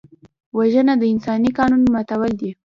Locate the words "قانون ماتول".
1.57-2.31